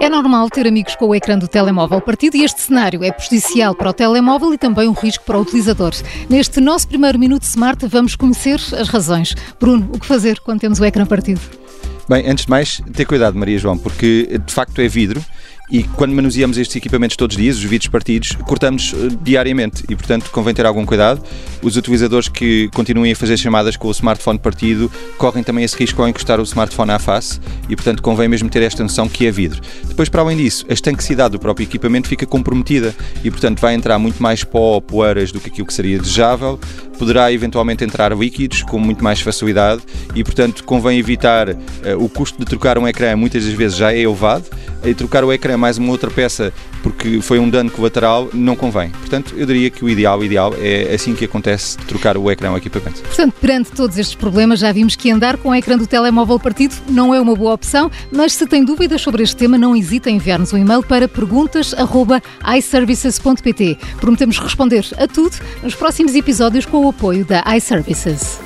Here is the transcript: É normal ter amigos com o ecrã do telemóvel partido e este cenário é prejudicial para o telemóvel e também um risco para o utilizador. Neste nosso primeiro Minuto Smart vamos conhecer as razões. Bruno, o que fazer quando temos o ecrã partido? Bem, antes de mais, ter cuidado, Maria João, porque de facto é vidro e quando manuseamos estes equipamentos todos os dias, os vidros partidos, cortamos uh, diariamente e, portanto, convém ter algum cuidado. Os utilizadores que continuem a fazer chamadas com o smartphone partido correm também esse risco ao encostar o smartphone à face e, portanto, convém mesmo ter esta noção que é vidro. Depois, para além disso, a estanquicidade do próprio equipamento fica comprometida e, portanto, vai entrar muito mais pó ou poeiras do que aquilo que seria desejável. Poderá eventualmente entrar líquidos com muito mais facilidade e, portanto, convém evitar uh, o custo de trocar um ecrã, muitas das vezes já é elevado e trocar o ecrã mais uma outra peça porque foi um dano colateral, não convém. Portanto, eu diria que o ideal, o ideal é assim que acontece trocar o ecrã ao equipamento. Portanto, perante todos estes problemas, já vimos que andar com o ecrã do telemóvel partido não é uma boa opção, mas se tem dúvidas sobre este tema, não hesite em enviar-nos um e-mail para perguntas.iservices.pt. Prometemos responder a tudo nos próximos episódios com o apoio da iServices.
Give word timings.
É 0.00 0.08
normal 0.08 0.48
ter 0.48 0.64
amigos 0.64 0.94
com 0.94 1.06
o 1.06 1.14
ecrã 1.14 1.36
do 1.36 1.48
telemóvel 1.48 2.00
partido 2.00 2.36
e 2.36 2.44
este 2.44 2.60
cenário 2.60 3.02
é 3.02 3.10
prejudicial 3.10 3.74
para 3.74 3.90
o 3.90 3.92
telemóvel 3.92 4.54
e 4.54 4.58
também 4.58 4.88
um 4.88 4.92
risco 4.92 5.24
para 5.24 5.36
o 5.36 5.40
utilizador. 5.42 5.92
Neste 6.30 6.60
nosso 6.60 6.86
primeiro 6.86 7.18
Minuto 7.18 7.42
Smart 7.42 7.84
vamos 7.88 8.14
conhecer 8.14 8.60
as 8.78 8.88
razões. 8.88 9.34
Bruno, 9.58 9.90
o 9.92 9.98
que 9.98 10.06
fazer 10.06 10.38
quando 10.38 10.60
temos 10.60 10.78
o 10.78 10.84
ecrã 10.84 11.04
partido? 11.04 11.40
Bem, 12.08 12.30
antes 12.30 12.44
de 12.44 12.50
mais, 12.50 12.80
ter 12.92 13.04
cuidado, 13.06 13.36
Maria 13.36 13.58
João, 13.58 13.76
porque 13.76 14.40
de 14.46 14.52
facto 14.52 14.80
é 14.80 14.86
vidro 14.86 15.22
e 15.70 15.82
quando 15.82 16.14
manuseamos 16.14 16.56
estes 16.56 16.76
equipamentos 16.76 17.16
todos 17.16 17.36
os 17.36 17.42
dias, 17.42 17.56
os 17.56 17.64
vidros 17.64 17.88
partidos, 17.88 18.32
cortamos 18.46 18.92
uh, 18.92 19.16
diariamente 19.22 19.84
e, 19.88 19.94
portanto, 19.94 20.30
convém 20.30 20.54
ter 20.54 20.64
algum 20.64 20.84
cuidado. 20.86 21.22
Os 21.62 21.76
utilizadores 21.76 22.28
que 22.28 22.68
continuem 22.74 23.12
a 23.12 23.16
fazer 23.16 23.36
chamadas 23.36 23.76
com 23.76 23.88
o 23.88 23.90
smartphone 23.90 24.38
partido 24.38 24.90
correm 25.18 25.42
também 25.42 25.64
esse 25.64 25.76
risco 25.76 26.00
ao 26.00 26.08
encostar 26.08 26.40
o 26.40 26.42
smartphone 26.42 26.92
à 26.92 26.98
face 26.98 27.40
e, 27.68 27.76
portanto, 27.76 28.02
convém 28.02 28.28
mesmo 28.28 28.48
ter 28.48 28.62
esta 28.62 28.82
noção 28.82 29.08
que 29.08 29.26
é 29.26 29.30
vidro. 29.30 29.60
Depois, 29.84 30.08
para 30.08 30.22
além 30.22 30.36
disso, 30.36 30.64
a 30.68 30.72
estanquicidade 30.72 31.32
do 31.32 31.38
próprio 31.38 31.64
equipamento 31.64 32.08
fica 32.08 32.26
comprometida 32.26 32.94
e, 33.22 33.30
portanto, 33.30 33.60
vai 33.60 33.74
entrar 33.74 33.98
muito 33.98 34.22
mais 34.22 34.44
pó 34.44 34.74
ou 34.74 34.80
poeiras 34.80 35.32
do 35.32 35.40
que 35.40 35.48
aquilo 35.48 35.66
que 35.66 35.74
seria 35.74 35.98
desejável. 35.98 36.58
Poderá 36.98 37.32
eventualmente 37.32 37.84
entrar 37.84 38.16
líquidos 38.16 38.62
com 38.62 38.78
muito 38.78 39.02
mais 39.02 39.20
facilidade 39.20 39.82
e, 40.14 40.24
portanto, 40.24 40.64
convém 40.64 40.98
evitar 40.98 41.50
uh, 41.50 41.56
o 41.98 42.08
custo 42.08 42.38
de 42.38 42.44
trocar 42.44 42.78
um 42.78 42.88
ecrã, 42.88 43.14
muitas 43.16 43.44
das 43.44 43.52
vezes 43.52 43.76
já 43.76 43.92
é 43.92 44.00
elevado 44.00 44.44
e 44.84 44.94
trocar 44.94 45.24
o 45.24 45.32
ecrã 45.32 45.56
mais 45.56 45.78
uma 45.78 45.90
outra 45.90 46.10
peça 46.10 46.52
porque 46.82 47.20
foi 47.20 47.38
um 47.38 47.48
dano 47.48 47.70
colateral, 47.70 48.28
não 48.32 48.56
convém. 48.56 48.90
Portanto, 49.08 49.34
eu 49.38 49.46
diria 49.46 49.70
que 49.70 49.82
o 49.82 49.88
ideal, 49.88 50.18
o 50.18 50.24
ideal 50.24 50.54
é 50.58 50.94
assim 50.94 51.14
que 51.14 51.24
acontece 51.24 51.78
trocar 51.78 52.18
o 52.18 52.30
ecrã 52.30 52.50
ao 52.50 52.58
equipamento. 52.58 53.00
Portanto, 53.00 53.32
perante 53.40 53.72
todos 53.72 53.96
estes 53.96 54.14
problemas, 54.14 54.60
já 54.60 54.70
vimos 54.70 54.96
que 54.96 55.10
andar 55.10 55.38
com 55.38 55.48
o 55.48 55.54
ecrã 55.54 55.78
do 55.78 55.86
telemóvel 55.86 56.38
partido 56.38 56.74
não 56.90 57.14
é 57.14 57.20
uma 57.20 57.34
boa 57.34 57.54
opção, 57.54 57.90
mas 58.12 58.34
se 58.34 58.46
tem 58.46 58.62
dúvidas 58.62 59.00
sobre 59.00 59.22
este 59.22 59.34
tema, 59.34 59.56
não 59.56 59.74
hesite 59.74 60.10
em 60.10 60.16
enviar-nos 60.16 60.52
um 60.52 60.58
e-mail 60.58 60.82
para 60.82 61.08
perguntas.iservices.pt. 61.08 63.78
Prometemos 63.98 64.38
responder 64.38 64.84
a 64.98 65.08
tudo 65.08 65.38
nos 65.62 65.74
próximos 65.74 66.14
episódios 66.14 66.66
com 66.66 66.84
o 66.84 66.90
apoio 66.90 67.24
da 67.24 67.42
iServices. 67.56 68.37